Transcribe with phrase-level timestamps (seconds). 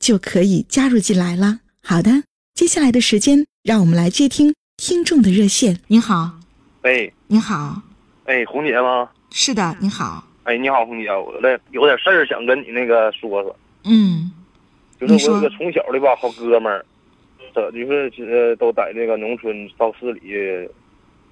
[0.00, 1.60] 就可以加入进来了。
[1.82, 2.10] 好的，
[2.54, 5.78] 接下来的时间，让我们来接听听众的热线。
[5.88, 6.30] 您好，
[6.82, 7.80] 喂，您好，
[8.24, 9.10] 哎，红姐吗？
[9.30, 10.26] 是的，你好。
[10.44, 13.54] 哎，你好，红姐，我这有点事儿想跟你那个说说。
[13.84, 14.32] 嗯，
[14.98, 16.84] 就是我有个从小的吧好哥们儿，
[17.54, 20.66] 这就是呃都在那个农村到市里。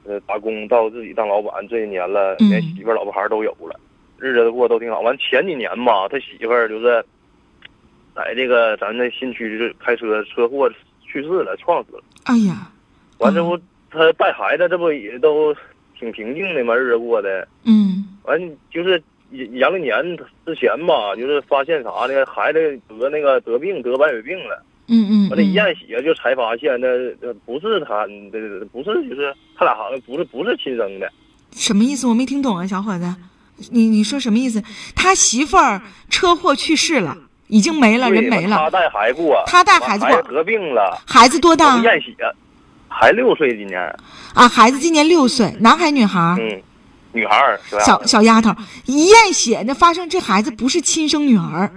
[0.05, 3.79] 呃，打工到自己当老板这些年了，连媳妇儿、老婆孩儿都有了，
[4.17, 5.01] 日子过都挺好。
[5.01, 7.05] 完前几年吧，他媳妇儿就是
[8.19, 10.69] 在这个咱这新区就开车车祸
[11.07, 12.03] 去世了，撞死了。
[12.25, 12.71] 哎呀！
[13.19, 13.57] 完这不
[13.91, 15.55] 他带孩子，这不也都
[15.99, 17.47] 挺平静的嘛，日子过的。
[17.65, 18.05] 嗯。
[18.25, 22.27] 完就是阳历年之前吧，就是发现啥呢？
[22.27, 22.59] 孩子
[22.89, 24.65] 得那个得病，得白血病了。
[24.89, 26.89] 嗯嗯，完了，一验血就才发现，那
[27.47, 31.09] 不是他，这不是，就是他俩好像不是不是亲生的。
[31.53, 32.07] 什么意思？
[32.09, 33.15] 我没听懂啊，小伙子，
[33.71, 34.63] 你你说什么意思？
[34.97, 37.17] 他媳妇儿车祸去世了，
[37.49, 38.57] 已经没了，人没了。
[38.57, 40.99] 他带孩子过，他带孩子过，得病了。
[41.07, 41.79] 孩子多大？
[41.83, 42.15] 验血，
[42.89, 43.81] 还六岁今年。
[44.35, 46.37] 啊，孩子今年六岁，男孩女孩？
[46.39, 46.63] 嗯，
[47.13, 48.55] 女孩小小丫头，
[48.87, 51.71] 一验血，那发生这孩子不是亲生女儿。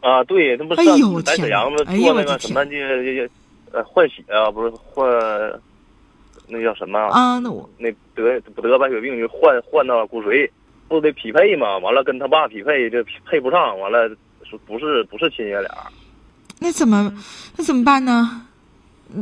[0.00, 0.84] 啊，对，那不是
[1.22, 1.78] 在沈阳吗？
[1.78, 3.30] 做那个什么这这
[3.72, 5.08] 呃换血啊，不是换，
[6.46, 7.38] 那叫什么啊？
[7.38, 10.48] 那我那得得白血病就换换到骨髓，
[10.86, 11.78] 不得匹配嘛？
[11.78, 15.70] 完了跟他爸匹配，这配不上，完了说不是不是亲爷俩。
[16.60, 17.12] 那怎么
[17.56, 18.46] 那怎么办呢？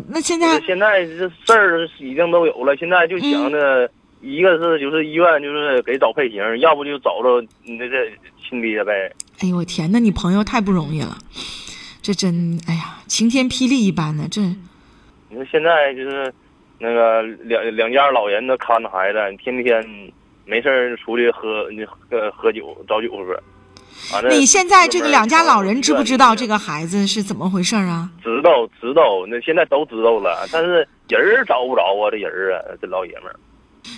[0.08, 3.90] 那现在现在这事儿已经都有了，现在就想着
[4.20, 9.12] 一个是就是医院就是给找配型，要不就找着你那这亲爹呗。
[9.40, 11.18] 哎呦我天，那你朋友太不容易了，
[12.00, 14.40] 这真哎呀晴天霹雳一般的，这。
[15.28, 16.32] 你说现在就是
[16.78, 19.84] 那个两两家老人都看着孩子，天天
[20.46, 21.66] 没事出去喝
[22.08, 23.42] 喝喝酒找酒喝。
[24.30, 28.10] 你现在这个两家老人知不知道这个孩子是怎么回事啊？
[28.22, 33.36] 知道知道，那现在都知道了，但是人儿找不着啊，这人儿啊，这老爷们儿。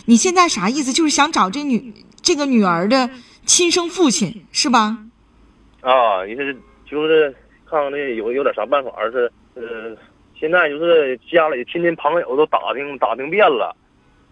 [0.07, 0.93] 你现在啥意思？
[0.93, 3.09] 就是想找这女这个女儿的
[3.45, 4.99] 亲生父亲是吧？
[5.81, 6.57] 啊，你是
[6.89, 7.35] 就是
[7.69, 9.63] 看看那有有点啥办法是呃，
[10.39, 13.75] 现在就是家里亲戚朋友都打听打听遍了，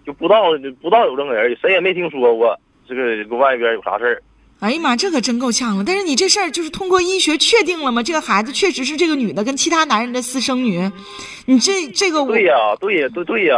[0.07, 0.51] 就不知道
[0.81, 2.95] 不知道有这个人，谁也没听说过这
[3.25, 4.23] 个外边有啥事儿。
[4.63, 5.83] 哎呀妈，这可真够呛了！
[5.85, 8.01] 但是你这事儿就是通过医学确定了吗？
[8.01, 10.89] 这个孩子确实是这个女的跟其他男人的私生女，
[11.47, 13.57] 你这这个对呀，对呀，对对呀。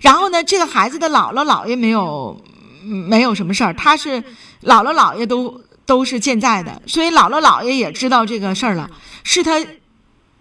[0.00, 2.40] 然后呢，这个孩子的姥姥姥爷没有
[2.84, 4.22] 没有什么事儿，他是
[4.62, 5.60] 姥姥姥爷都。
[5.86, 8.88] 都是健在的，所以姥姥姥爷也知道这个事儿了，
[9.24, 9.60] 是他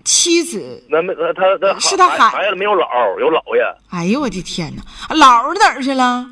[0.04, 0.86] 妻子。
[0.88, 3.64] 那没他他是他孩孩子没有姥有姥爷。
[3.90, 6.28] 哎呦我的天哪，姥儿哪儿去了？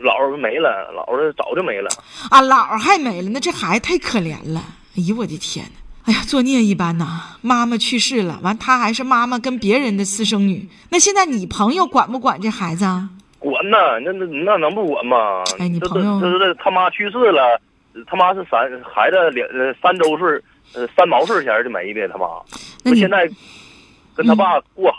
[0.00, 1.88] 姥儿没了，姥儿早就没了。
[2.30, 4.62] 啊，姥儿还没了，那这孩子太可怜了。
[4.96, 7.36] 哎呦我的天哪，哎呀作孽一般呐！
[7.42, 10.68] 妈妈去世了，完他还是妈妈跟别人的私生女。
[10.90, 13.08] 那现在你朋友管不管这孩子啊？
[13.38, 15.42] 管呐，那那那能不管吗？
[15.58, 17.60] 哎，你朋友就是他妈去世了。
[18.08, 20.26] 他妈是三孩子两呃三周岁
[20.74, 22.26] 呃三毛岁前就没的他妈，
[22.82, 23.30] 那现在
[24.16, 24.92] 跟他爸过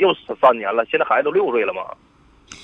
[0.00, 1.82] 又三年了，现在孩子都六岁了嘛，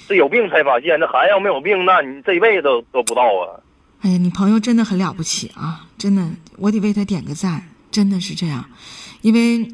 [0.08, 3.60] 这有病才发现，这孩子要没有病，那你这一辈子都都不到啊。
[4.00, 6.22] 哎呀，你朋友真的很了不起啊，真的，
[6.56, 8.64] 我得为他点个赞，真的是这样，
[9.20, 9.68] 因为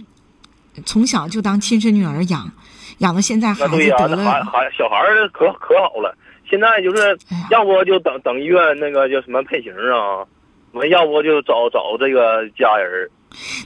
[0.84, 2.50] 从小就当亲生女儿养，
[2.98, 4.98] 养到现在孩子得了，孩孩小孩
[5.32, 6.16] 可可好了。
[6.50, 7.16] 现在就是，
[7.50, 10.26] 要不就等等医院那个叫什么配型啊，
[10.72, 13.08] 完要不就找找这个家人。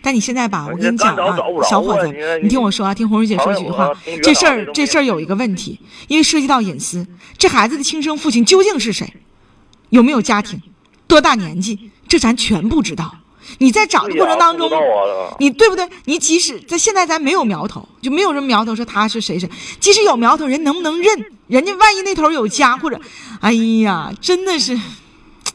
[0.02, 1.36] 但你现在吧，我跟你讲啊，
[1.68, 2.08] 小伙子，
[2.42, 3.90] 你听我说啊，听红蕊姐说几句话。
[4.22, 7.06] 这事儿这事儿有一个问题，因为涉及到隐私，
[7.36, 9.12] 这孩子的亲生父亲究竟是谁？
[9.90, 10.60] 有没有家庭？
[11.06, 11.90] 多大年纪？
[12.06, 13.14] 这咱全不知道。
[13.56, 14.70] 你在找的过程当中，
[15.38, 15.88] 你对不对？
[16.04, 19.48] 你即使在现在咱没有苗头，就没有人苗头说他是谁谁，
[19.80, 21.24] 即使有苗头，人能不能认？
[21.46, 23.00] 人家万一那头有家，或者，
[23.40, 24.78] 哎呀，真的是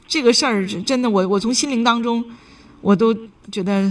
[0.07, 2.25] 这个事儿，真的我我从心灵当中，
[2.83, 3.15] 我都
[3.49, 3.89] 觉得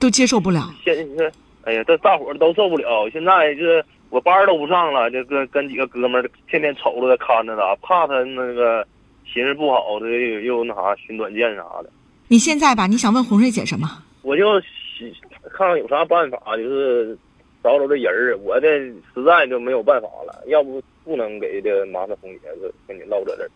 [0.00, 0.74] 都接受不了。
[0.82, 1.30] 现在，
[1.64, 3.08] 哎呀，这大伙儿都受不了。
[3.10, 8.84] 现在这我班儿都不上了，这跟跟几个哥们儿天天瞅着他看着他，怕他那个
[9.32, 11.90] 心思不好的又又那啥寻短见啥的。
[12.28, 14.02] 你现在吧，你想问红瑞姐什么？
[14.22, 15.10] 我就想
[15.52, 17.16] 看看有啥办法，就是
[17.62, 18.38] 找找这人儿。
[18.38, 18.78] 我这
[19.14, 23.50] 实在就没有办法了，要不不能给这麻烦红姐子跟你唠在这儿。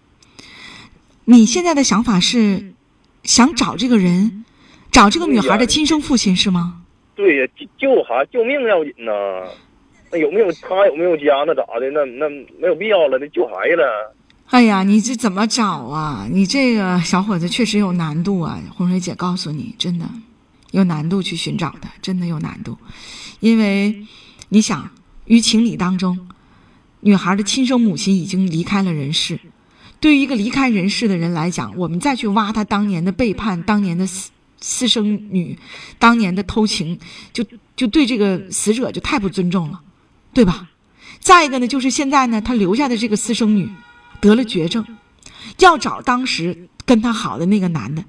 [1.25, 2.75] 你现在的想法是
[3.25, 4.44] 想找这个人，
[4.96, 6.81] 找这个女孩的亲生父亲是吗？
[7.14, 9.12] 对呀，救救孩救命要紧呐。
[10.10, 11.44] 那有没有他有没有家？
[11.46, 11.90] 那咋的？
[11.90, 13.82] 那那没有必要了，那救孩子。
[14.46, 16.26] 哎呀，你这怎么找啊？
[16.32, 18.58] 你这个小伙子确实有难度啊！
[18.75, 20.06] 红水姐告诉你，真的
[20.70, 22.78] 有难度去寻找的，真的有难度，
[23.40, 23.94] 因为
[24.48, 24.88] 你想，
[25.26, 26.26] 于情理当中，
[27.00, 29.38] 女孩的亲生母亲已经离开了人世。
[30.00, 34.06] 对于一个离开人世的人来讲，我们再去挖他当年的背叛、当年的
[34.69, 35.57] 私生女、
[35.97, 36.99] 当年的偷情，
[37.33, 37.47] 就
[37.77, 39.81] 就对这个死者就太不尊重了，
[40.35, 40.69] 对吧？
[41.21, 43.71] 再一个呢，就是现在呢，他留下的这个私生女
[44.21, 44.85] 得了绝症，
[45.61, 48.05] 要找当时跟他好的那个男的，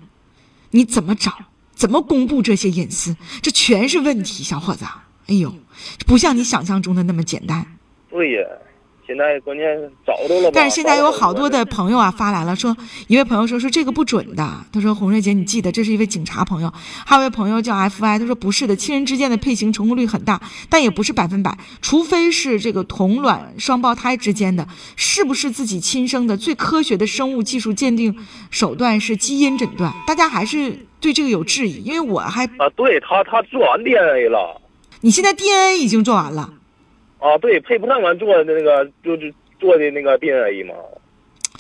[0.72, 1.32] 你怎么找？
[1.76, 3.16] 怎么公布这些隐私？
[3.44, 4.84] 这全是问题，小伙子。
[5.28, 5.54] 哎呦，
[6.08, 7.78] 不像你想象中的那么简单。
[8.10, 8.42] 对呀，
[9.08, 10.52] 现在关键是找着了？
[10.54, 12.76] 但是现在有好多的朋友啊发来了，说
[13.08, 16.72] 一位朋友说说这个不准的，他说红瑞姐你记得这是一位警察朋友，
[17.06, 24.68] 还有一位朋友叫 FY，他说不是的，亲人之间的配型成功率很大，但也不是百分百，除非是这个同卵双胞胎之间的，
[24.98, 26.36] 是不是自己亲生的？
[26.36, 28.14] 最科学的生物技术鉴定
[28.52, 34.62] 手段是基因诊断，大家还是对这个有质疑，因为我还啊，对他他做完 DNA 了
[35.02, 36.52] 你现在 DNA 已经做完了。
[37.20, 40.76] 啊，对配不上完做的那个就是做的那个 DNA 嘛，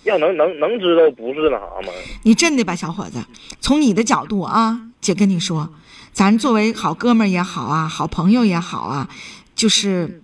[0.03, 1.91] 要能能能知道不是那啥吗？
[2.23, 3.19] 你真的吧，小伙子，
[3.59, 5.69] 从你的角度啊，姐跟你说，
[6.13, 9.09] 咱作为好哥们儿也好啊，好朋友也好啊，
[9.55, 10.21] 就是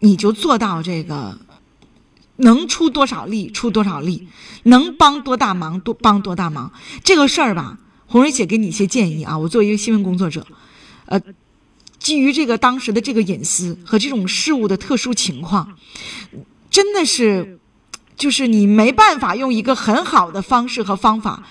[0.00, 1.38] 你就做到这个，
[2.36, 4.26] 能出多少力出多少力，
[4.64, 6.72] 能帮多大忙多帮多大忙。
[7.04, 7.78] 这个事儿吧，
[8.08, 10.44] 红蕊姐给你一些建议啊，我作为一个新闻工作者，
[11.06, 11.20] 呃。
[12.02, 15.78] 基于这个当时的这个隐私和这种事物的特殊情况，
[16.68, 17.60] 真的是，
[18.16, 21.44] 就是你没办法用一个很好的方式和方法，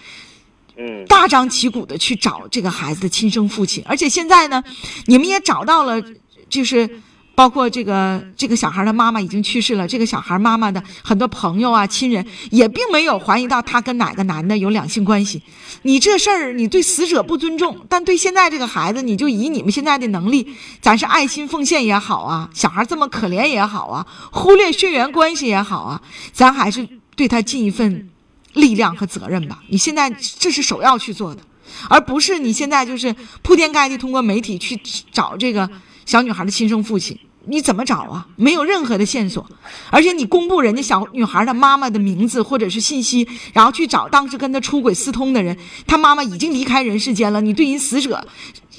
[0.75, 3.81] 嗯，大张旗鼓的去找这个孩子的亲生父亲。
[3.88, 4.62] 而且现在呢，
[5.06, 6.03] 你们也找到了，
[6.50, 7.01] 就是
[7.33, 15.42] 包括这个这个小孩的妈妈已经去世了，这个小孩妈妈的很多朋友啊、亲人也并没有怀疑到他跟哪个男的有两性关系。
[15.83, 26.01] 你这事儿，你对死者不尊重，但对现在这个孩子，你就以你们现在的能力，咱是爱心奉献也好啊，小孩这么可怜也好啊，忽略血缘关系也好啊，
[26.34, 28.10] 咱还是对他尽一份
[28.54, 29.63] 力量和责任吧。
[29.69, 31.42] 你现在这是首要去做的，
[31.89, 34.80] 而不是你现在就是铺天盖地通过媒体去
[35.12, 35.68] 找这个
[36.06, 37.18] 小女孩的亲生父亲。
[37.45, 38.27] 你怎么找啊？
[38.36, 39.44] 没有任何的线索，
[39.89, 45.57] 而且你公布人家小女孩的妈妈的名字或者是信息，然后去找当时跟她出轨私通的人，
[45.88, 48.24] 她妈妈已经离开人世间了，你对人死者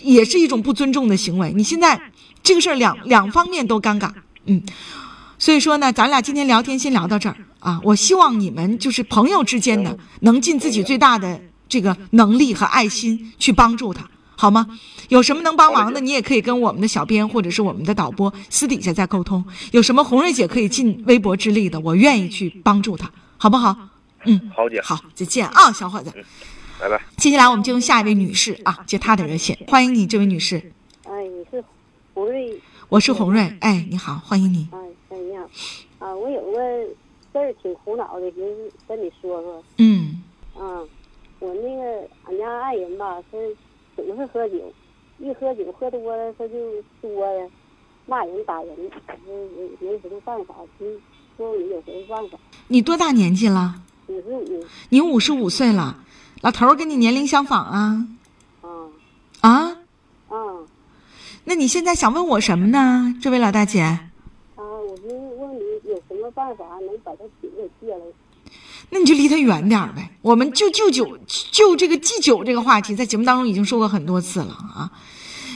[0.00, 1.52] 也是一种不尊重的行为。
[1.56, 2.00] 你现在
[2.40, 4.12] 这个事儿两两方面都尴尬，
[4.46, 4.62] 嗯，
[5.40, 7.80] 所以说呢，咱俩今天聊天先聊到这儿啊。
[7.82, 14.08] 我希望你们就是朋友之间的，能尽自己最大的这个能力和爱心去帮助她，
[14.42, 14.66] 好吗？
[15.08, 19.44] 有什么能帮忙的，你也可以跟我们的小编或者是我们的导播私底下再沟通。
[19.70, 23.08] 有什么红瑞姐可以尽微薄之力的，我愿意去帮助她，
[23.38, 23.76] 好不好？
[24.24, 26.12] 嗯，好姐，好，再见啊，小伙子。
[26.80, 27.00] 拜拜。
[27.16, 30.72] 接下来我们就用下一位女士啊，接她的热线，欢迎你，这位女士，
[31.04, 31.62] 哎，你是
[32.12, 32.60] 红瑞？
[32.88, 34.66] 我是红瑞，哎，你好，欢迎你。
[34.72, 34.78] 哎，
[35.10, 35.44] 哎你好，
[36.04, 36.58] 啊，我有个
[37.32, 39.62] 事儿挺苦恼的，就是跟你说说。
[39.78, 40.20] 嗯
[40.56, 40.82] 啊，
[41.38, 43.38] 我那个俺家爱人吧，他
[43.96, 44.72] 总是喝酒，
[45.18, 46.54] 一喝酒喝多了，他就
[47.00, 47.48] 说呀，
[48.06, 48.74] 骂人打人，
[49.26, 49.48] 我
[49.80, 51.00] 没没什么办法，听
[51.36, 52.38] 说你有什么办法？
[52.68, 53.74] 你多大年纪了？
[54.08, 55.96] 五十五你五十五岁了，
[56.42, 58.06] 老头儿跟你年龄相仿啊
[58.62, 58.68] 啊
[59.40, 59.76] 啊？
[60.28, 60.58] 啊
[61.44, 63.80] 那你现在想问我什么呢，这位老大姐？
[63.80, 64.00] 啊！
[64.56, 68.04] 我是问你有什么办法能把他酒给戒了？
[68.90, 70.10] 那你就离他远点呗。
[70.20, 71.18] 我们就就酒
[71.50, 74.90] 就这个忌酒这个话题，在节目当中已经说过很多次了啊。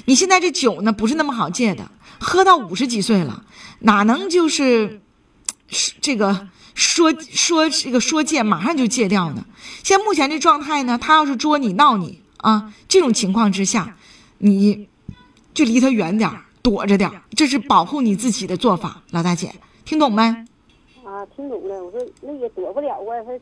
[0.06, 3.44] 你现在这酒呢，不是那么好戒的，喝到五十几岁了，
[3.80, 5.00] 哪能就是
[6.00, 9.44] 这个说说这个说戒马上就戒掉呢？
[9.82, 13.96] 现在目前这状态呢，他要是捉你闹你啊，这种情况之下，
[14.38, 14.88] 你
[15.52, 16.30] 就离他远点，
[16.62, 19.02] 躲着点，这是保护你自己的做法。
[19.10, 19.54] 老大姐，
[19.84, 20.44] 听懂没？
[21.16, 21.82] 啊，听懂了。
[21.82, 23.32] 我说那也躲不了啊，他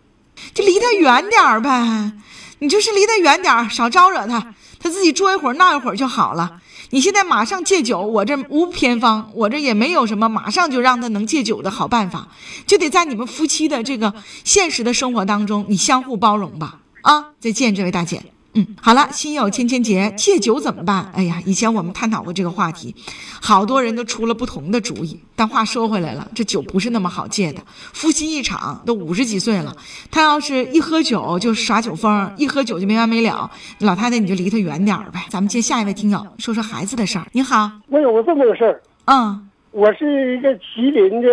[0.54, 2.12] 就离他远点儿呗，
[2.60, 6.60] 你就是离他远点儿，少招惹他，他自己作一会儿闹一会儿就好了。
[6.90, 12.28] 你现在马上戒酒，我这无偏方，我这也没有什么马上就让他能戒酒的好办法，
[12.64, 14.14] 就得在你们夫妻的这个
[14.44, 16.78] 现实的生活当中，你相互包容吧。
[17.02, 18.22] 啊，再见，这位大姐。
[18.54, 21.10] 嗯，好了，心有千千结，戒酒怎么办？
[21.12, 22.94] 哎呀，以前我们探讨过这个话题，
[23.42, 25.20] 好多人都出了不同的主意。
[25.34, 27.60] 但话说回来了，这酒不是那么好戒的。
[27.92, 29.76] 夫妻一场都五十几岁了，
[30.08, 35.26] 他要是一喝酒就耍酒疯，一喝酒就没完没了，老太太你就离他远点儿呗。
[35.28, 37.26] 咱们接下一位听友，说说孩子的事儿。
[37.32, 41.28] 你好，我有个这么个事儿，嗯我是一个吉林的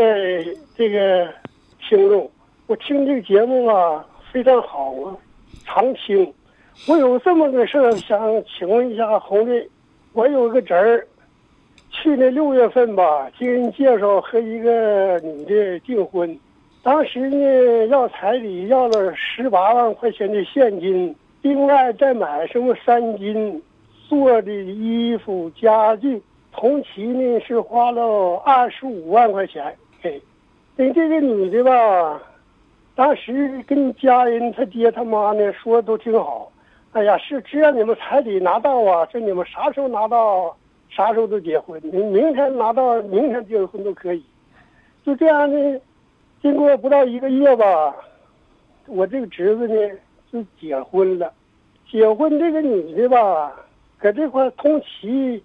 [0.75, 1.27] 这个
[1.87, 2.27] 听众，
[2.65, 5.13] 我听这个节目啊非常好啊，
[5.63, 6.33] 常听。
[6.87, 9.69] 我有这么个事儿，想请问一下红瑞，
[10.13, 11.07] 我有个侄儿，
[11.91, 16.37] 去年六月份吧，经人介绍和一个女的订婚，
[16.81, 23.61] 当时呢要彩礼要了十八万块钱的现金，另外再买什么三金
[24.09, 30.19] 做的衣服家具，同期呢是花了二十五万块钱给。
[30.75, 32.19] 等这个女的吧，
[32.95, 36.50] 当时跟家人他爹他妈呢说都挺好，
[36.93, 40.55] 哎呀，是只要你们彩礼拿到啊，这你们啥时候拿到，
[40.89, 44.21] 啥时候都结婚，你明天拿到，明天结婚都可以。
[45.05, 45.79] 就这样呢，
[46.41, 47.95] 经过不到一个月吧，
[48.87, 49.75] 我这个侄子呢
[50.31, 51.31] 就结婚了。
[51.89, 53.53] 结婚这个女的吧，
[53.97, 55.41] 搁这块通期，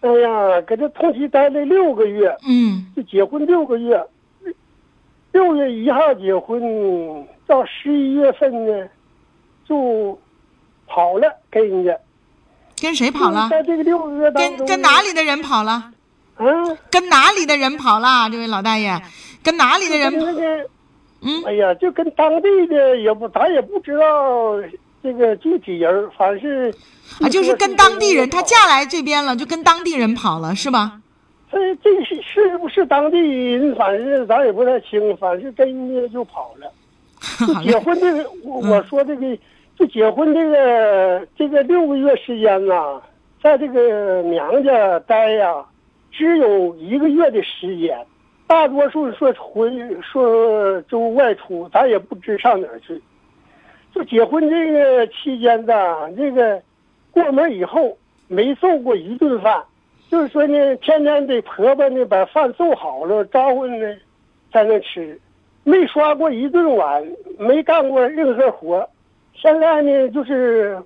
[0.00, 4.04] 哎呀，搁这通期待了六个月，嗯就结婚六个月，
[5.32, 8.88] 六月一号结婚，到十一月份呢，
[9.64, 10.18] 就
[10.86, 11.96] 跑了，跟人家
[12.80, 13.48] 跟谁跑了？
[13.50, 15.90] 在这个六个月当跟中，跟哪里的人跑了？
[16.38, 16.76] 嗯？
[16.90, 18.28] 跟哪里的人跑了？
[18.30, 19.00] 这位老大爷，
[19.42, 20.24] 跟哪里的人跟？
[20.24, 20.68] 那个，
[21.22, 24.60] 嗯哎呀，就跟当地的也不，咱也不知道
[25.02, 26.74] 这个具体人，反正是
[27.20, 31.00] 啊，就是跟当地人，他嫁来这边了，就跟当地人跑了，是吧？
[31.52, 36.72] 这这是是不是当地人，反正咱也不太清，反正跟人家就跑了。
[37.62, 39.38] 结，婚这个，我嗯我说这个，
[39.78, 43.00] 就结婚这个这个六个月时间呐，
[43.42, 45.64] 在这个娘家待呀，
[46.10, 47.98] 只有一个月的时间，
[48.46, 49.70] 大多数说回
[50.02, 53.00] 说就外出，咱也不知上哪儿去。
[53.94, 55.74] 就结婚这个期间呢，
[56.16, 56.62] 这个
[57.10, 57.96] 过门以后
[58.28, 59.62] 没做过一顿饭，
[60.10, 63.96] 就是说呢，天天得婆婆呢把饭做好了招呼呢，
[64.52, 65.18] 在那吃。
[65.64, 67.06] 没刷过一顿碗，
[67.38, 68.88] 没干过任何活。
[69.34, 70.78] 现在呢，就是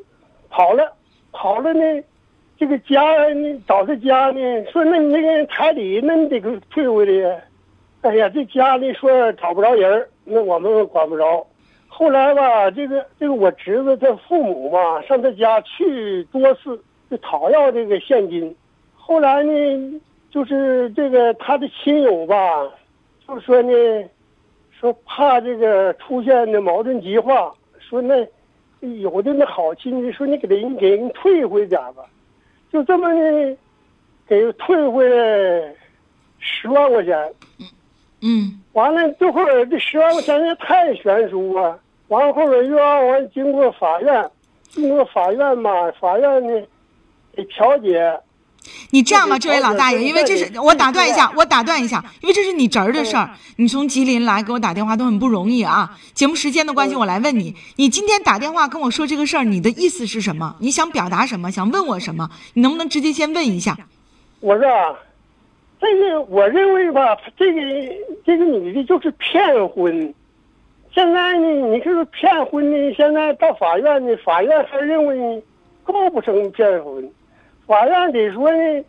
[0.48, 0.92] 跑了，
[1.32, 2.02] 跑了呢，
[2.56, 3.00] 这个家
[3.34, 7.36] 呢找他家呢，说那你那个彩礼，那你得给退回来呀。
[8.02, 11.46] 哎呀，这家里说找不着人那我们管不着。
[11.88, 18.54] 后来吧，这个这个我侄子他父母嘛，上他家去多次就讨要这个现金。
[18.94, 20.00] 后来呢，
[20.30, 22.36] 就是这个他的亲友吧，
[23.26, 23.72] 就说呢。
[24.78, 28.22] 说怕这个出现的矛盾激化，说那
[28.80, 32.04] 有的那好亲戚说你给人给人退回点吧，
[32.72, 33.56] 就这么的，
[34.26, 35.74] 给退回来
[36.38, 37.34] 十万块钱。
[38.20, 41.78] 嗯完了这会儿这十万块钱也太悬殊啊！
[42.08, 44.30] 完了后边又让我经过法院，
[44.68, 46.66] 经过法院嘛，法院呢
[47.34, 48.18] 得调解。
[48.90, 55.96] 你这样吧，这位老大爷，因为这是我打断一下这，个我打断一下，因为这是你侄儿的事儿，你从吉林来给我打电话都很不容易啊。
[56.14, 60.56] 节目时间的关系，我来问你，你今天打电话跟我说这个事儿，你的意思是什么？
[60.60, 61.50] 你想表达什么？
[61.50, 62.30] 想问我什么？
[62.54, 63.76] 你能不能直接先问一下？
[64.40, 64.94] 我说啊，
[65.80, 67.60] 这个我认为吧，这个
[68.24, 70.14] 这个女的就是骗婚。
[70.94, 75.42] 现在呢，你这个骗婚呢，现在到法院呢，法院还认为
[75.84, 77.10] 构不成骗婚，
[77.66, 78.84] 法院得说呢，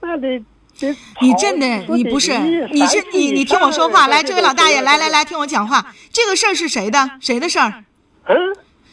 [0.00, 0.38] 那得
[0.78, 0.96] 得。
[1.20, 5.94] 你真的，你不是，你是你，你听我说话，来，这位老大爷，来来来，听我讲话。
[6.12, 7.10] 这个事儿是谁的？
[7.20, 7.84] 谁的事儿？
[8.26, 8.36] 嗯，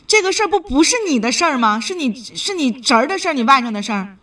[0.08, 1.80] 这个事儿不不是你的事儿吗？
[1.80, 4.16] 是你是你侄儿的事儿，你外甥的事儿，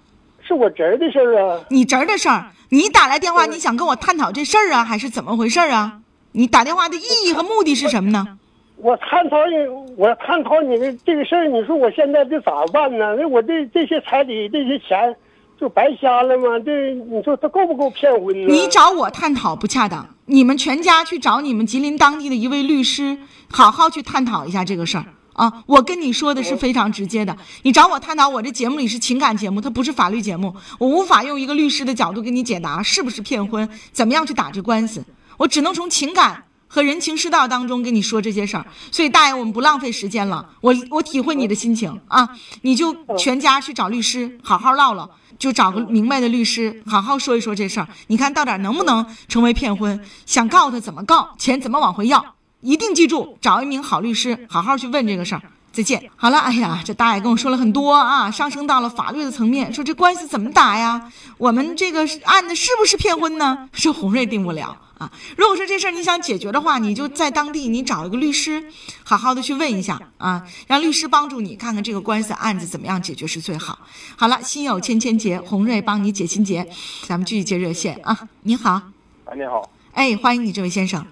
[0.47, 1.61] 是我侄儿的事儿啊。
[1.71, 2.51] 你侄儿的事儿。
[2.71, 6.01] 你打来电话，你想跟我探讨这事儿啊，还是怎么回事儿啊？
[6.33, 8.39] 你打电话的意义和目的是什么呢？
[8.77, 9.55] 我探讨你，
[9.97, 13.15] 我探讨你的这个事儿，你说我现在这咋办呢？
[13.17, 15.17] 那我这这些彩礼这些钱
[15.59, 16.59] 就白瞎了吗？
[16.65, 18.53] 这你说他够不够骗婚呢？
[18.53, 23.17] 你找我探讨不恰当，你们全家去找你们吉林当地的一位律师，
[23.51, 25.05] 好好去探讨一下这个事儿
[25.35, 27.37] 啊，我跟你说的是非常直接的。
[27.63, 35.05] 你找我探讨，我这节目里是情感节目，它不是法律节目，我无法用一个律师的角度给你解答是不是骗婚，怎么样去打这官司，
[35.39, 38.67] 我只能从情感和人情世道当中跟你说这些事儿。
[38.91, 42.29] 所以大爷，我们不浪费时间了，我我体会你的心情啊，
[42.63, 50.05] 你就全家去找律师好好唠唠，就找个明白的律师好好说一说这事儿，你看到底能不能成为骗婚？
[50.27, 51.37] 想告他怎么告？
[51.39, 52.35] 钱怎么往回要？
[52.61, 55.43] 一定记住，找一名好律师，好好去问这个事儿。
[55.71, 56.11] 再见。
[56.17, 61.13] 好了，哎呀，这大爷跟我说了很多啊，上升到了法律的层面，说这官司怎么打呀？
[61.39, 63.69] 我们这个案子是不是骗婚呢？
[63.73, 65.11] 这红瑞定不了啊。
[65.37, 68.65] 如果说这事儿你想解决的话，你就在当地你找一个律师，
[69.03, 73.79] 好好的去问一下啊，让律师帮助你看看这个官司案子怎么样解决是最好。
[74.17, 76.67] 好了，心有千千结，红瑞帮你解心结，
[77.07, 78.29] 咱们继续接热线啊。
[78.43, 78.81] 你好，
[79.25, 81.05] 哎，你好，哎，欢迎你这位先生。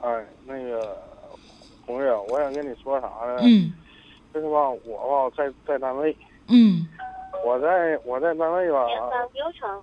[0.00, 0.08] 哎，
[0.46, 0.96] 那个
[1.84, 3.38] 红瑞，我想跟你说啥呢？
[3.42, 3.72] 嗯
[4.34, 6.14] 就是吧，我吧在在单位，
[6.48, 6.86] 嗯
[7.44, 8.86] 我在我在单位吧，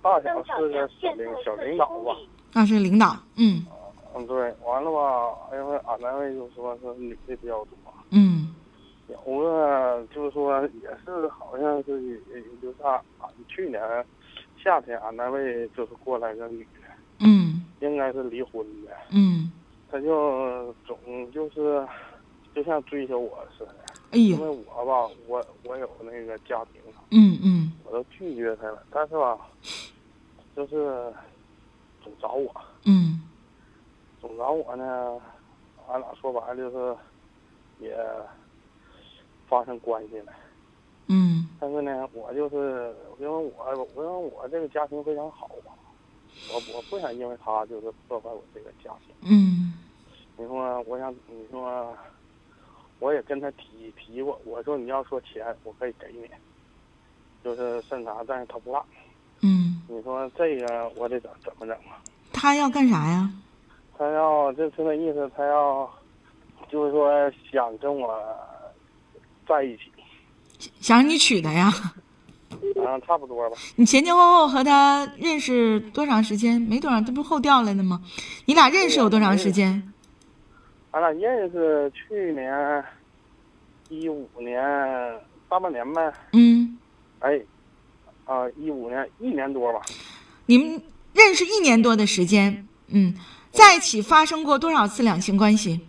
[0.02, 2.16] 大小是个小领小领导吧。
[2.52, 3.16] 那是领导。
[3.36, 3.66] 嗯
[4.14, 7.76] 嗯，对，完了吧，因为俺单位就说是女的比较多，
[8.10, 8.54] 嗯
[9.08, 13.82] 有个就是说也是好像是也也就是俺俺去年
[14.62, 16.88] 夏天俺单位就是过来个女的，
[17.20, 19.50] 嗯应该是离婚的，嗯，
[19.90, 20.96] 她就总
[21.32, 21.84] 就是
[22.54, 23.74] 就像追求我似的，
[24.14, 26.80] 哎因为，我吧，我我有那个家庭，
[27.10, 27.72] 嗯嗯。
[27.84, 29.36] 我都拒绝他了，但是吧，
[30.54, 31.12] 就是
[32.02, 32.54] 总找我，
[32.84, 33.20] 嗯。
[34.20, 35.20] 总找我呢，
[35.88, 36.96] 俺俩说白了就是
[37.80, 37.96] 也
[39.48, 40.32] 发生关系了。
[41.08, 41.48] 嗯。
[41.58, 45.72] 但是呢，我就是因为我因为我这个家庭非常好嘛，
[46.52, 49.12] 我我不想因为他就是破坏我这个家庭。
[49.22, 49.74] 嗯。
[50.36, 51.96] 你说我想你说，
[53.04, 56.26] 我也跟他提提过，我说你要说钱我可以给你，
[57.44, 58.82] 就是甚啥，但是他不让。
[59.42, 62.00] 嗯，你说这个我得怎怎么整啊？
[62.32, 63.30] 他要干啥呀？
[63.98, 65.86] 他要就是那意思，他要
[66.70, 68.18] 就是说想跟我
[69.46, 69.82] 在一起，
[70.80, 71.70] 想让你娶她呀？
[72.86, 73.56] 啊，差不多吧。
[73.76, 76.58] 你前前后后和他认识多长时间？
[76.58, 78.00] 没多长，这不是后调来的吗？
[78.46, 79.92] 你俩认识有多长时间？
[80.94, 82.84] 俺俩认识去年
[83.88, 84.62] 一五年
[85.48, 86.78] 大半年呗，嗯，
[87.18, 87.40] 哎，
[88.26, 89.82] 啊，一五年一年多吧，
[90.46, 90.80] 你们
[91.12, 93.12] 认识一年多的时间，嗯，
[93.50, 95.80] 在一起发生过多少次两性关系？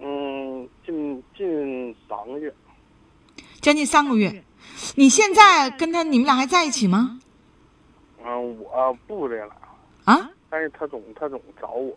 [0.00, 2.52] 嗯，近近三个月，
[3.60, 4.42] 将近三个月。
[4.96, 7.20] 你现在跟他，你们俩还在一起吗？
[8.24, 9.54] 嗯，我不的了，
[10.06, 10.28] 啊？
[10.48, 11.96] 但是他总他总找我，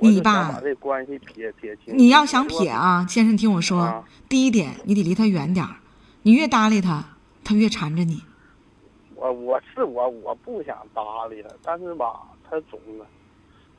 [0.00, 1.96] 你吧我就想把这关系撇撇清。
[1.96, 5.76] 你要想撇啊，先生，听我说，啊第一点，你得离他远点儿。
[6.22, 7.04] 你越搭理他，
[7.44, 8.22] 他越缠着你。
[9.16, 12.06] 我我是我我不想搭理他，但是吧，
[12.48, 13.04] 他总的，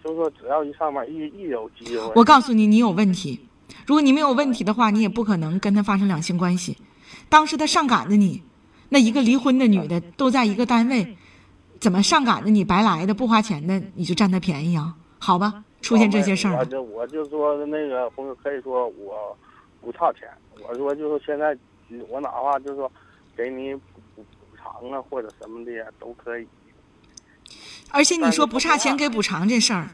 [0.04, 3.40] 就是说只要一上面一一有机会，我告诉你，你有问题。
[3.86, 6.78] 如果你没有问题的话，你也不可能跟他发生两性关系。
[7.28, 8.44] 当时他上赶着你，
[8.90, 11.18] 那一个离婚的女的都在一个单位，
[11.80, 14.96] 怎么上赶着你白来的不花钱的，你就占他便宜啊？
[15.20, 16.60] 好吧，出现这些事儿了。
[16.60, 19.38] 我就我就说那个朋友可以说我
[19.82, 20.28] 不差钱，
[20.68, 21.56] 我说就是现在
[22.10, 22.92] 我哪怕就是说
[23.38, 24.26] 给你补补
[24.58, 26.48] 偿啊或者什么的都可以。
[27.92, 29.90] 而且你说不差钱给补偿这事儿，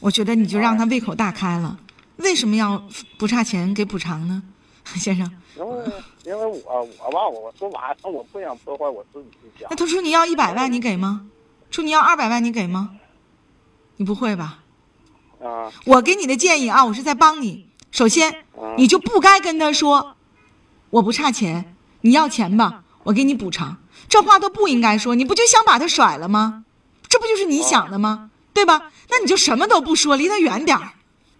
[0.00, 1.78] 我觉得你就让他胃口大开了。
[2.16, 2.82] 为什么要
[3.18, 4.42] 不差钱给补偿呢，
[4.96, 5.30] 先生？
[5.56, 5.84] 因为
[6.24, 9.76] 因为我我吧，我说白了，我不想破坏我自己的家那。
[9.76, 11.28] 他说你要一百万，你给吗？
[11.70, 12.96] 说你要二百万，你给吗？
[13.96, 14.63] 你不会吧？
[15.44, 17.66] 啊，我给你的建议啊，我是在帮你。
[17.90, 20.16] 首先，嗯你就不该跟他说
[20.90, 23.76] 我不差钱，你要钱吧，我给你补偿，
[24.08, 25.14] 这话都不应该说。
[25.14, 26.64] 你不就想把他甩了吗？
[27.08, 28.30] 这不就是你想的吗？
[28.54, 28.90] 对吧？
[29.10, 30.92] 那你就什么都不说，离他远点儿。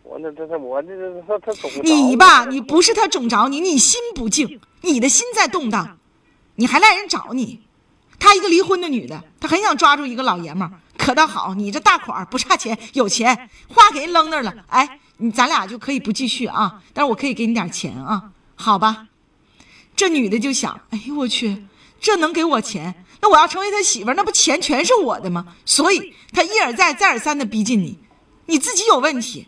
[0.03, 5.99] 我那这这我这这他他总你吧，你不是他总找你，你心不静，你的心在动荡，
[6.57, 7.63] 你还赖人找你。
[8.19, 10.73] 她一个离婚的女的，她很想抓住一个老爷们儿，
[11.05, 13.37] 可倒好，你这大款不差钱，有钱，
[13.69, 14.55] 话给人扔那儿了。
[14.69, 19.09] 哎，你咱俩就可以不继续啊，但是我可以给你点钱啊，好吧？
[19.95, 21.63] 这女的就想，哎呦我去，
[22.01, 23.05] 这能给我钱？
[23.21, 25.55] 那我要成为他媳妇儿，那不钱全是我的吗？
[25.67, 27.99] 所以她一而再、再而三的逼近你，
[28.47, 29.47] 你自己有问题，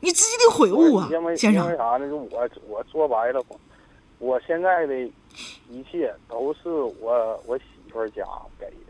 [0.00, 1.76] 你自己得悔悟啊，先生因为。
[1.76, 2.08] 啥呢？
[2.08, 3.40] 就我我说白了，
[4.18, 4.98] 我现在的
[5.70, 6.68] 一切都是
[7.00, 8.24] 我我媳妇儿家
[8.58, 8.87] 给的。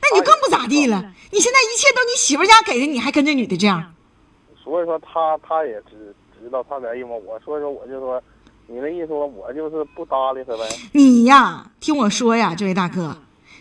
[0.00, 1.12] 那你就更不咋地了。
[1.30, 3.92] 你现在一切都你媳妇家给的，你还跟这女的这样？
[4.62, 7.10] 所以说他他也知知道他在意嘛。
[7.10, 8.22] 我所以说我就说，
[8.66, 10.68] 你那意思说我就是不搭理他呗？
[10.92, 13.18] 你呀，听我说呀，这位大哥，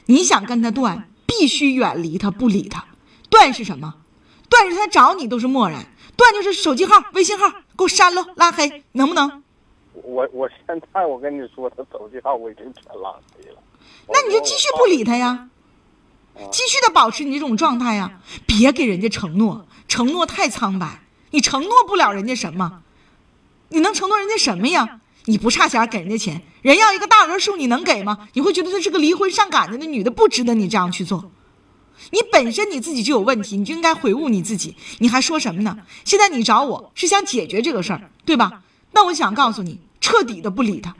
[0.07, 2.85] 你想跟他断，必须远离他，不理他。
[3.29, 3.95] 断是什么？
[4.49, 5.85] 断是他找你都是漠然，
[6.15, 9.43] 断就是手机号、微信号给我删了、拉黑，能不能？
[10.03, 13.57] 我我现在我跟你说，他手机号我已经全拉黑了。
[14.07, 15.49] 那你就继续不理他呀，
[16.51, 22.81] 继续的保持你这种状态呀，别给人家承诺，承诺太苍白，你承诺不了人家什么，
[23.69, 25.01] 你能承诺人家什么呀？
[25.25, 28.27] 你不差钱给人家钱，人要一个大额数，你能给吗？
[28.33, 31.31] 你会觉得她是个离婚上赶着的女的，不值得你这样去做。
[32.11, 34.75] 你本身你自己就有问题，你就应该悔悟你自己。
[34.99, 35.77] 你还说什么呢？
[36.03, 38.61] 现在你找我是想解决这个事儿，对吧？
[38.91, 40.95] 那我想告诉你，彻底的不理他，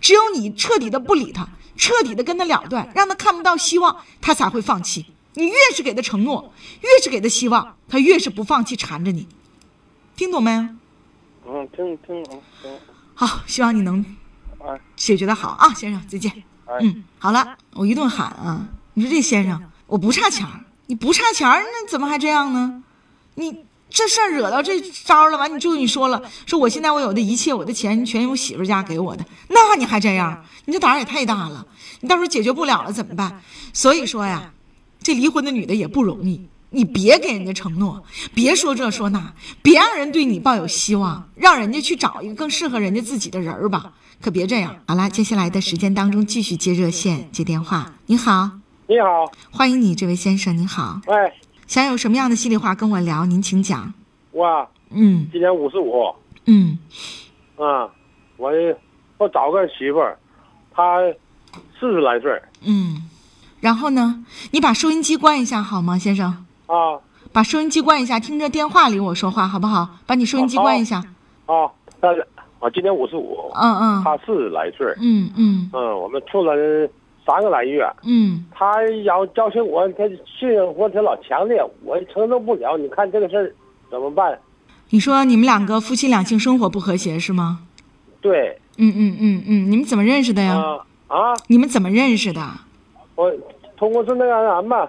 [0.00, 5.06] 只有你彻底的不理他，彻底的跟他了断，让他看不到希望，他才会放弃。
[5.34, 9.26] 你越是给他承诺，越是给他希望，他越是不放弃，缠着你。
[10.16, 10.50] 听懂没？
[11.46, 12.70] 嗯，听听懂听。
[13.14, 14.04] 好，希望你能
[14.58, 16.30] 哎解决的好啊，先生，再见。
[16.66, 18.68] 哎，嗯，好了，我一顿喊啊！
[18.94, 22.82] 你说这先生，我不差钱儿，你不差钱儿，那怎么还这样呢？
[23.36, 30.44] 你这事儿惹到这招了，完你就你说了，说我现在我有的一切，我的钱全由媳妇家给我的，那你还这样？
[30.66, 31.66] 你这胆儿也太大了！
[32.00, 33.42] 你到时候解决不了了怎么办？
[33.72, 34.52] 所以说呀，
[35.02, 36.48] 这离婚的女的也不容易。
[36.72, 44.76] 你别给人家承诺，别说这说那，别让人对你抱有希望，让人家去找一个更适合人家自己的人儿吧，可别这样。
[44.86, 47.94] 好了，接下来的时间当中继续接热线接电话。
[48.06, 48.50] 你好，
[48.86, 51.34] 你好，欢迎你，这位先生，你好，哎，
[51.70, 53.94] 想有什么样的心里话跟我聊，您请讲。
[54.32, 55.28] 我啊嗯。
[55.30, 56.12] 今年五十五，
[56.46, 56.76] 嗯，
[57.56, 57.88] 啊，
[58.38, 58.50] 我
[59.18, 60.18] 我找个媳妇儿，
[60.74, 60.98] 她
[61.78, 62.42] 四十来岁。
[62.66, 63.08] 嗯，
[63.60, 66.44] 然后呢，你把收音机关一下好吗，先生？
[66.66, 66.98] 啊。
[67.32, 69.90] 把收音机关一下，听着电话里我说话好不好？
[70.06, 70.96] 把你收音机关一下。
[71.46, 72.26] 啊，但是
[72.58, 74.02] 我今年五十五，嗯嗯。
[74.02, 75.70] 她四十来岁，嗯嗯。
[75.72, 76.52] 嗯，我们处了
[77.30, 82.76] 三个来月，嗯，他要教训我，她性生活她老强烈，我承受不了。
[82.76, 83.54] 你看这个事儿
[83.88, 84.36] 怎么办？
[84.88, 87.60] 你说你们两个夫妻两性生活不和谐是吗？
[88.20, 90.56] 对，嗯嗯嗯嗯，你们怎么认识的呀？
[91.06, 92.42] 啊啊，你们怎么认识的？
[93.14, 93.32] 我
[93.76, 94.88] 通过是那个啥嘛，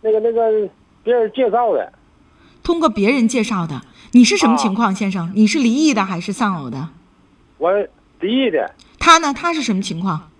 [0.00, 0.50] 那个那个
[1.04, 1.92] 别人介绍的，
[2.62, 3.82] 通过别人介绍的。
[4.12, 5.30] 你是什么情况，先生？
[5.34, 6.88] 你是离异的还是丧偶的？
[7.58, 7.70] 我
[8.20, 9.34] 离异的他呢？
[9.34, 10.30] 他是什么情况？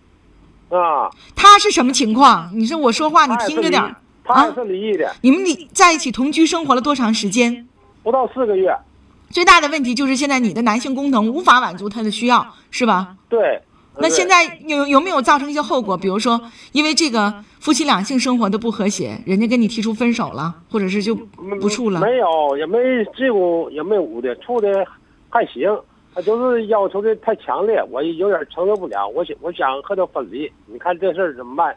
[0.78, 2.50] 啊，他是什么情况？
[2.54, 3.94] 你说我说话你听着点儿。
[4.24, 7.66] 他也是离异的，你们离在一起同居生活了多长时间？
[8.04, 8.72] 不到四个月。
[9.30, 13.16] 最大的问题就是现在你的男性功能无法满足他的需要，是吧？
[13.28, 13.61] 对，
[13.98, 15.96] 那现在有有没有造成一些后果？
[15.96, 21.16] 比如说，因为这个夫妻两性生活的不和谐，人家跟你提出分手了，或者是就
[21.61, 22.00] 不处了。
[22.00, 22.78] 没有，也没
[23.16, 24.68] 这屋也没屋的，处的
[25.28, 25.68] 还行。
[26.14, 29.09] 他就是要求的太强烈，我有点承受不了。
[29.09, 30.51] 我想，我想和他分离。
[30.66, 31.75] 你看这事儿怎么办？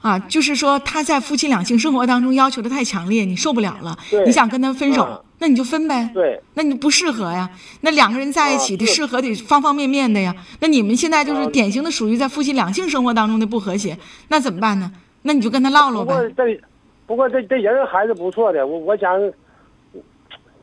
[0.00, 6.10] 啊，就是说他在夫妻两性生活当中要求的太强烈，你受不了了，你想跟他分手，嗯那你就分呗。
[6.12, 7.48] 对，那你不适合呀。
[7.82, 10.34] 那两个人在一起得适合得方方面面的呀。
[10.60, 13.96] 那你们现在就是啊典型的属于在夫妻两性生活当中的不和谐，
[14.28, 14.90] 那怎么办呢？
[15.22, 16.28] 那你就跟他唠唠呗不过。
[16.30, 16.60] 这，
[17.06, 18.66] 不过这这人还是不错的。
[18.66, 19.20] 我我想，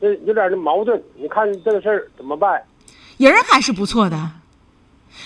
[0.02, 1.02] 这有点儿矛盾。
[1.16, 2.62] 你看这个事儿怎么办？
[3.18, 4.32] 人儿还是不错的。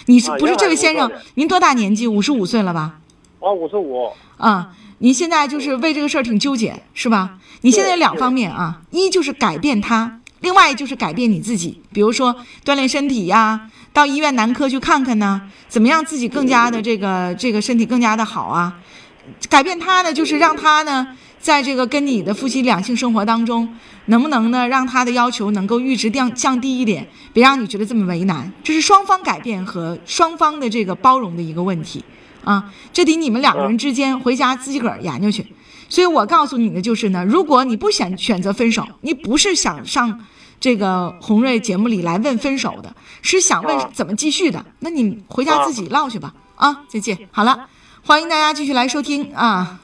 [0.06, 1.12] 你是不是这位先生？
[1.36, 2.08] 您多大年纪？
[2.08, 3.00] 五十五岁了吧？
[3.40, 7.38] 啊五十五，啊，您现在就是为这个事儿挺纠结，是吧？
[7.62, 18.80] 你现在有两方面啊，一就是改变他，另外就是改变你自己，比如说锻炼身体呀，到医院男科去看看呢，怎么样自己更加的这个这个身体更加的好啊？
[19.50, 23.76] 改变他呢，就是让他呢，在这个跟你的夫妻两性生活当中，
[24.10, 28.52] 能不能呢，让他的要求能够阈值降降低一点，别让你觉得这么为难。
[28.64, 32.04] 这是双方改变和双方的这个包容的一个问题
[32.44, 35.46] 啊，这得你们两个人之间回家自己个儿研究去。
[35.88, 40.20] 所以我告诉你的就是呢，如果你不选选择分手，你不是想上
[40.60, 46.34] 这个红瑞节目里来问分手的，是想问啊怎么继续的，那你回家自己唠去吧。
[46.56, 47.18] 啊，再见。
[47.32, 47.68] 好了，
[48.04, 49.80] 欢迎大家继续来收听啊。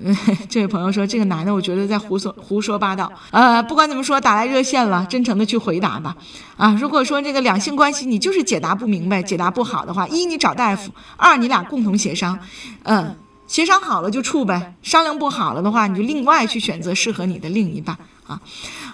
[0.48, 3.12] 这位朋友说，这个男的我觉得在胡说胡说八道。
[3.30, 6.16] 呃，不管怎么说，打来热线了，真诚的去回答吧。
[6.56, 12.38] 啊，如果说这个两性关系你就是解答不明白、解答不好的话，一你找大夫，二你俩共同协商，
[12.84, 13.14] 嗯、
[13.46, 18.40] 协商好了就处呗，商量不好了的话，你就另外去选择适合你的另一半啊。